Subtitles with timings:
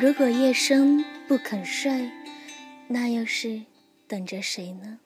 [0.00, 2.08] 如果夜深不肯睡，
[2.86, 3.62] 那又是
[4.06, 5.00] 等着谁呢？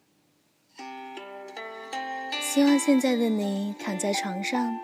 [2.43, 4.79] 希望现在的你躺在床上，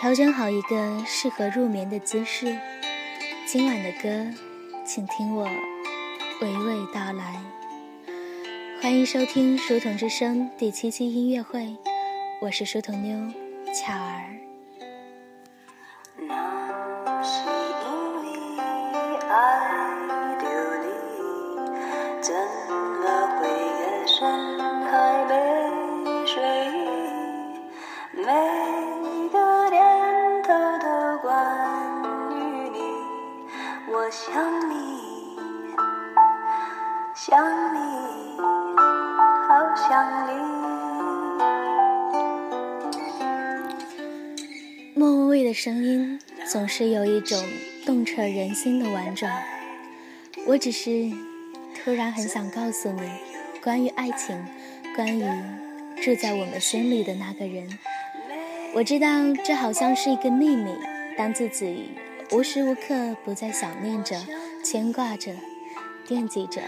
[0.00, 2.56] 调整好一个适合入眠的姿势。
[3.44, 4.32] 今晚的歌，
[4.86, 5.48] 请听我
[6.40, 7.42] 娓娓道来。
[8.80, 11.76] 欢迎收听《书童之声》第七期音乐会，
[12.40, 13.34] 我是书童妞
[13.74, 14.39] 巧儿。
[44.94, 47.44] 莫文蔚的声音总是有一种
[47.84, 49.42] 动彻人心的婉转。
[50.46, 51.10] 我只是
[51.74, 53.02] 突然很想告诉你，
[53.60, 54.40] 关于爱情，
[54.94, 55.24] 关于
[56.00, 57.76] 住在我们心里的那个人。
[58.76, 59.08] 我知道
[59.44, 60.72] 这好像是一个秘密。
[61.18, 61.90] 当自己
[62.30, 64.16] 无时无刻不在想念着、
[64.62, 65.32] 牵挂着、
[66.06, 66.62] 惦记着，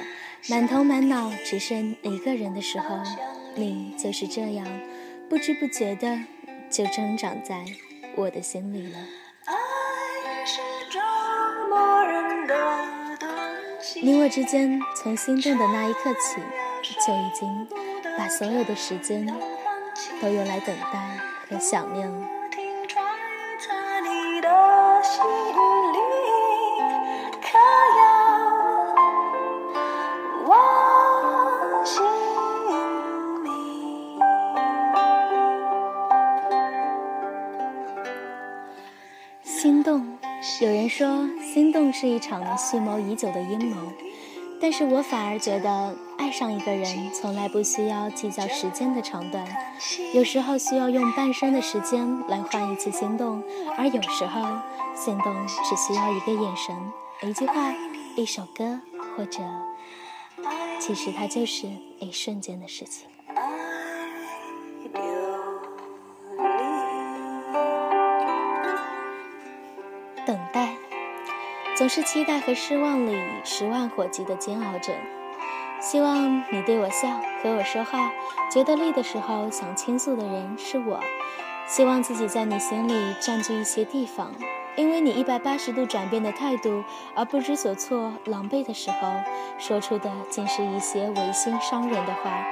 [0.51, 2.99] 满头满脑只剩一个人的时候，
[3.55, 4.67] 你就是这样
[5.29, 6.19] 不知不觉的
[6.69, 7.65] 就生长在。
[8.17, 8.99] 我的心里了。
[14.03, 16.41] 你我之间从心动的那一刻起，
[17.07, 17.69] 就已经
[18.19, 19.25] 把所有的时间
[20.21, 22.42] 都用来等待和想念了。
[39.63, 40.19] 心动
[40.61, 43.77] 有人说，心动是一场蓄谋已久的阴谋，
[44.61, 49.47] 但是我反而觉得，爱上一个人从来不需要计较时间的长短，
[50.15, 53.41] 有时候需要用半生的时间来换一次心动，
[53.79, 54.41] 而有时候，
[54.97, 56.77] 心动只需要一个眼神、
[57.23, 57.73] 一句话、
[58.17, 58.81] 一首歌，
[59.17, 59.45] 或者，
[60.81, 61.69] 其实它就是
[62.01, 63.07] 一瞬间的事情。
[70.25, 70.75] 等待
[71.77, 74.93] 总是期待和失望里十万火急的煎熬着，
[75.81, 77.09] 希望你对我笑，
[77.43, 78.13] 和我说话，
[78.51, 81.01] 觉得累的时候想倾诉的人是我，
[81.67, 84.33] 希望自己在你心里占据一些地方，
[84.77, 86.85] 因为你一百八十度转变的态度
[87.17, 89.15] 而不知所措、狼狈的时候，
[89.59, 92.47] 说出的竟是一些违心伤人的话，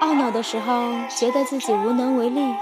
[0.00, 2.54] 懊恼的时候觉得自己无能为力，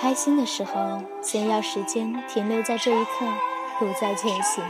[0.00, 3.26] 开心的时候先要时间停留在这一刻，
[3.78, 4.64] 不再前行。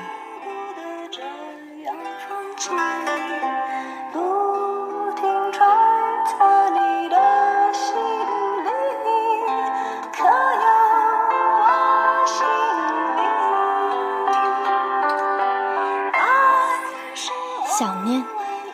[17.78, 18.25] 想念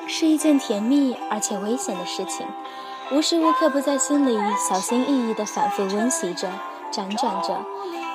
[0.09, 2.47] 是一件甜蜜而且危险的事情，
[3.13, 4.37] 无时无刻不在心里
[4.69, 6.49] 小心翼翼地反复温习着、
[6.91, 7.63] 辗转着，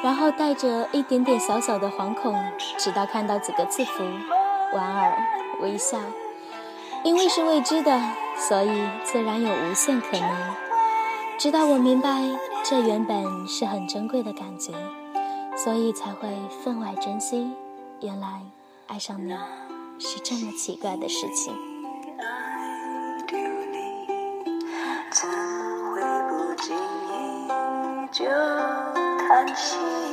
[0.04, 2.36] 然后带着一点点小小的惶恐，
[2.78, 4.04] 直到看到几个字符，
[4.72, 5.18] 莞尔
[5.62, 5.98] 微笑。
[7.04, 8.00] 因为是未知的，
[8.38, 10.56] 所以自然有无限可能。
[11.38, 12.22] 直到我明白，
[12.64, 14.74] 这原本是很珍贵的感觉，
[15.56, 16.30] 所以才会
[16.64, 17.52] 分外珍惜。
[18.02, 18.42] 原来，
[18.88, 19.34] 爱上你。
[20.02, 21.54] 是这么奇怪的事情。
[28.12, 28.26] 就
[29.40, 30.09] 叹息？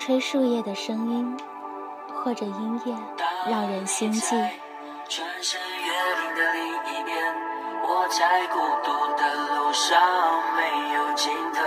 [0.00, 1.36] 吹树叶的声音，
[2.24, 2.96] 或者音乐，
[3.50, 4.30] 让人心悸。
[5.06, 5.92] 穿山越
[6.22, 7.34] 岭的另一边，
[7.82, 10.00] 我在孤独的路上
[10.56, 11.60] 没有尽头。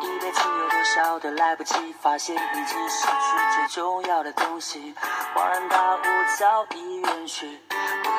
[0.00, 3.12] 一辈子有多少的来不及发现，已经失去
[3.54, 4.94] 最重要的东西。
[5.34, 6.00] 恍然大悟，
[6.38, 7.60] 早已远去。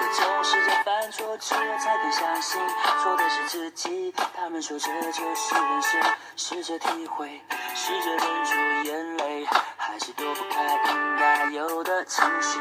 [0.05, 2.61] 为何总是在犯错，之后才肯相信
[3.01, 4.13] 错的是自己？
[4.35, 6.01] 他们说这就是人生，
[6.35, 7.41] 试着体会，
[7.73, 12.59] 试着忍住眼泪，还是躲不开应该有的情绪。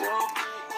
[0.00, 0.04] 我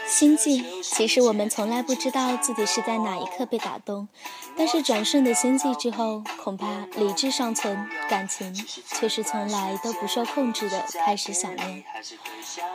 [0.07, 4.09] 心悸，其实我们从来不知道自己是在哪一刻被打动，
[4.57, 11.85] 但是转瞬的心悸之后，恐怕理智尚存，感情却是从来都不受控制的开始想念。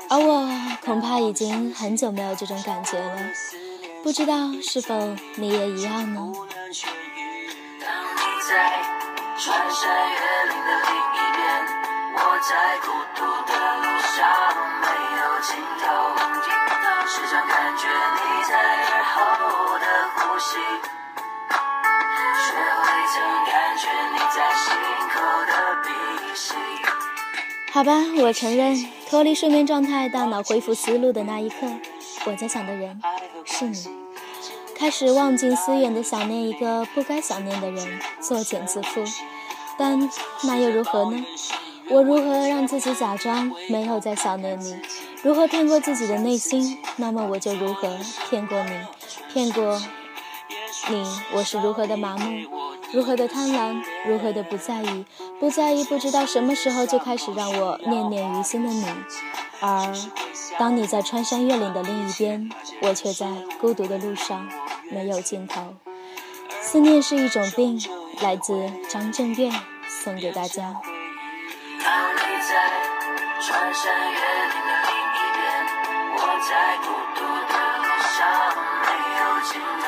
[0.09, 0.49] 而我
[0.83, 3.17] 恐怕已经很久没有这种感觉了，
[4.03, 6.33] 不知道是否你也一样呢？
[27.71, 28.75] 好吧，我承认，
[29.09, 31.55] 脱离睡眠状态，大脑恢复思路的那一刻，
[32.25, 32.99] 我在想的人
[33.45, 33.87] 是你。
[34.75, 39.03] 开始忘尽思远的想念一个不该想念的人，作茧自缚。
[39.77, 40.09] 但
[40.43, 41.23] 那又如何呢？
[41.89, 44.75] 我如何让自己假装没有在想念你？
[45.21, 46.79] 如何骗过自己的内心？
[46.95, 47.95] 那么我就如何
[48.29, 48.71] 骗过你，
[49.31, 49.79] 骗过
[50.89, 51.05] 你。
[51.33, 52.56] 我是如何的麻木，
[52.93, 55.05] 如何的贪婪，如何的不在意。
[55.39, 58.85] 不在意，不知道什么时候就开始让我念念于心的你，
[59.59, 59.93] 而
[60.57, 62.49] 当你在穿山越岭的另一边，
[62.81, 63.27] 我却在
[63.59, 64.47] 孤独的路上
[64.89, 65.75] 没有尽头。
[66.61, 67.79] 思念是一种病，
[68.21, 69.51] 来自张震岳，
[69.87, 70.75] 送给大家。
[71.83, 72.71] 当你在
[73.41, 75.45] 穿山越岭的另一边，
[76.15, 76.19] 我
[76.49, 78.17] 在孤独的路上
[78.81, 78.87] 没
[79.19, 79.85] 有尽头，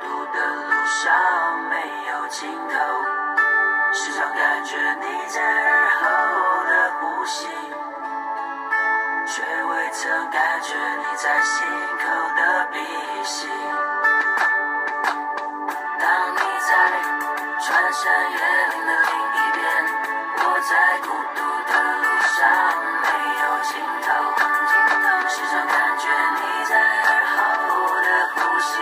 [0.00, 1.76] 孤独的路上没
[2.10, 2.74] 有尽头，
[3.92, 7.48] 时常感觉你在耳后的呼吸，
[9.26, 11.66] 却未曾感觉你在心
[11.98, 12.04] 口
[12.36, 12.78] 的鼻
[13.24, 13.48] 息。
[15.98, 16.70] 当你在
[17.60, 18.38] 穿山越
[18.68, 19.62] 岭的另一边，
[20.38, 21.38] 我在孤独
[21.70, 22.38] 的路上
[23.02, 23.06] 没
[23.42, 23.70] 有尽
[24.00, 24.08] 头
[24.66, 27.38] 尽头，时常感觉你在耳后
[28.00, 28.72] 的呼吸。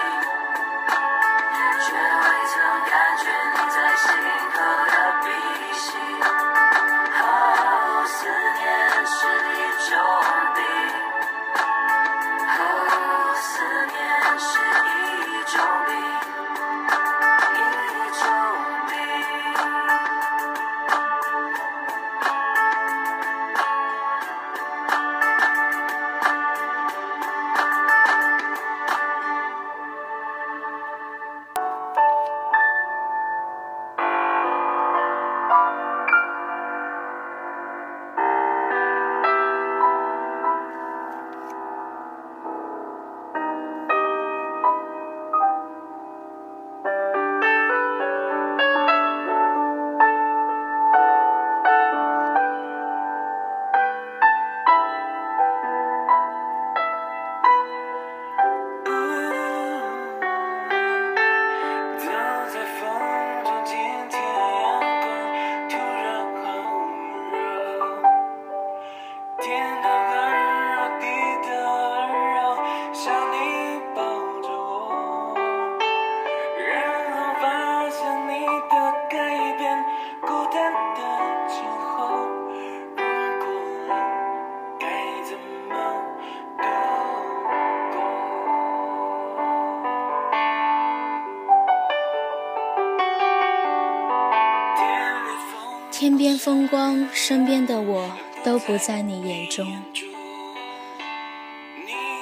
[95.98, 98.08] 天边风光，身边的我
[98.44, 99.66] 都不在你眼中。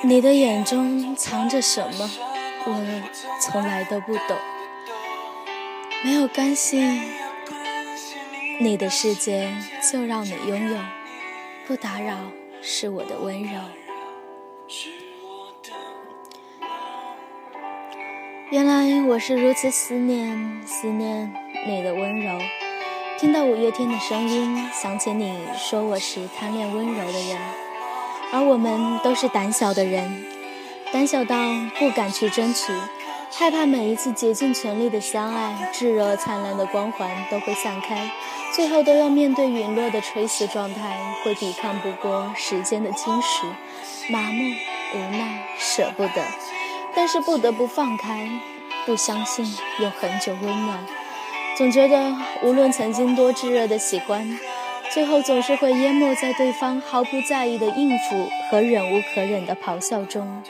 [0.03, 2.11] 你的眼中藏着什么？
[2.65, 3.03] 我
[3.39, 4.35] 从来都不懂。
[6.03, 6.83] 没有关系，
[8.59, 9.53] 你的世界
[9.93, 10.79] 就让你拥有，
[11.67, 12.17] 不打扰
[12.63, 13.61] 是我的温柔。
[18.49, 21.31] 原来我是如此思念，思念
[21.69, 22.39] 你的温柔。
[23.19, 27.39] 听到五月天的声音，想起你说我是贪恋温柔的人，
[28.31, 30.23] 而我们都是胆小的人，
[30.93, 31.35] 胆小到
[31.79, 32.75] 不敢去争取，
[33.33, 38.11] 害怕每一次竭尽全力的相爱，炙热灿烂的光环都会散开，
[38.55, 43.47] 最后都要面对陨落的垂死状态，会抵抗不过时间的侵蚀，
[44.11, 44.43] 麻木、
[44.95, 46.23] 无奈、舍不得。
[46.95, 48.29] 但是不得不放开，
[48.85, 50.87] 不相信有很久温暖，
[51.57, 54.39] 总觉得无论曾经多炙热的喜欢，
[54.93, 60.43] 最后总是会淹没在对方毫不在意的应付和忍无可忍的咆哮中。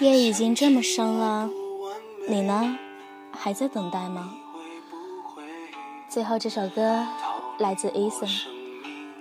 [0.00, 1.48] 夜已经这么深了，
[2.28, 2.76] 你呢？
[3.30, 4.34] 还在等待吗？
[6.08, 7.06] 最后这首歌
[7.58, 8.42] 来自 Eason，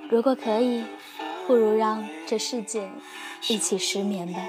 [0.10, 0.84] 如果可以，
[1.46, 2.90] 不如让这世界
[3.48, 4.40] 一起失眠吧。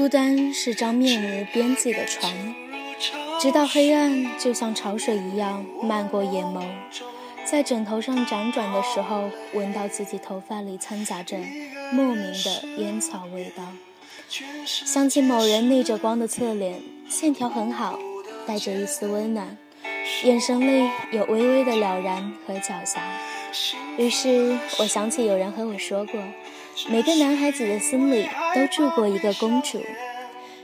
[0.00, 2.32] 孤单是张面无边际的床，
[3.38, 6.64] 直到黑暗就像潮水一样漫过眼眸，
[7.44, 11.36] 在枕头上辗转的时候，闻到自己头发里掺杂着
[11.92, 13.62] 莫名的烟草味道，
[14.64, 17.98] 想起某人逆着光的侧脸，线条很好，
[18.46, 19.58] 带着一丝温暖，
[20.24, 23.00] 眼神里有微微的了然和狡黠，
[23.98, 26.18] 于是我想起有人和我说过。
[26.88, 29.80] 每个男孩子的心里都住过一个公主，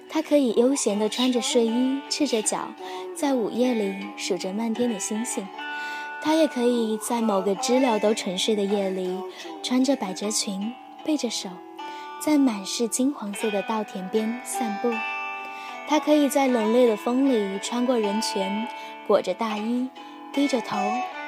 [0.08, 2.68] 她可以悠闲地穿着睡衣，赤着脚，
[3.14, 5.44] 在午夜里数着漫天的星星；
[6.22, 9.18] 她也可以在某个知了都沉睡的夜里，
[9.62, 10.72] 穿着百褶裙，
[11.04, 11.50] 背着手，
[12.20, 14.90] 在满是金黄色的稻田边散步；
[15.86, 18.66] 她可以在冷冽的风里穿过人群，
[19.06, 19.88] 裹着大衣，
[20.32, 20.76] 低着头，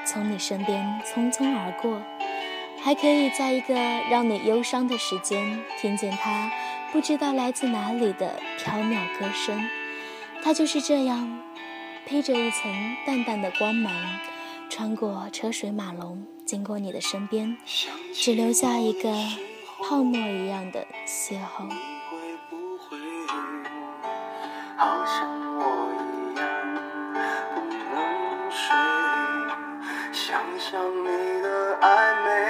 [0.04, 2.00] 从你身边匆匆而过。
[2.88, 3.74] 还可以在一个
[4.08, 6.50] 让你忧伤的时间，听见他
[6.90, 9.62] 不知道来自哪里的飘渺歌声。
[10.42, 11.38] 他就是这样，
[12.06, 12.72] 披着一层
[13.06, 13.92] 淡淡的光芒，
[14.70, 17.58] 穿过车水马龙，经过你的身边，
[18.14, 19.12] 只留下一个
[19.86, 21.68] 泡沫一样的邂逅。
[32.20, 32.47] 你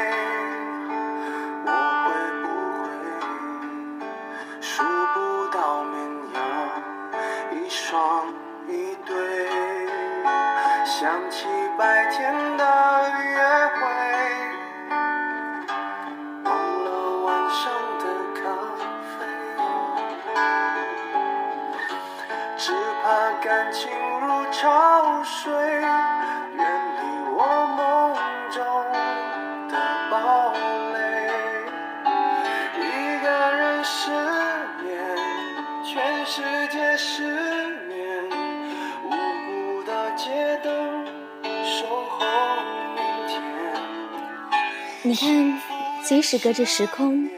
[45.09, 45.59] 你看，
[46.05, 47.31] 即使隔着时空，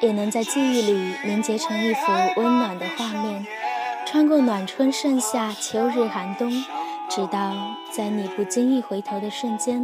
[0.00, 2.00] 也能在记忆里凝结成一幅
[2.34, 3.46] 温暖的画面，
[4.04, 6.50] 穿过暖春、盛夏、秋日、寒冬，
[7.08, 7.54] 直到
[7.92, 9.80] 在你不经意回头的瞬间，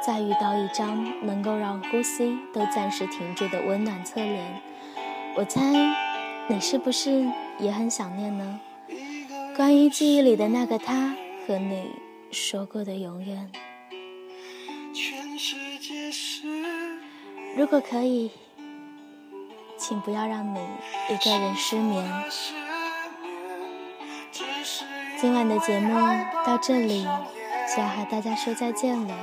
[0.00, 4.62] 再遇到一张能够让呼吸都暂时停住的温暖侧脸。
[5.36, 5.60] 我猜，
[6.48, 7.26] 你是不是
[7.58, 8.58] 也很想念呢？
[9.54, 11.14] 关于记忆里的那个他
[11.46, 11.90] 和你
[12.30, 13.50] 说过的永远。
[17.60, 18.30] 如果可以，
[19.76, 20.58] 请不要让你
[21.10, 22.10] 一个人失眠。
[25.18, 25.94] 今晚的节目
[26.42, 29.14] 到这里就要和大家说再见了。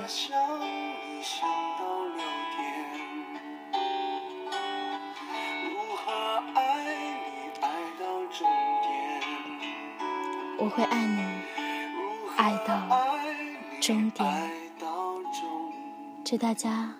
[10.59, 11.41] 我会爱你，
[12.37, 12.87] 爱到
[13.81, 14.51] 终点。
[16.23, 16.93] 祝大家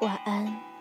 [0.00, 0.73] 晚安。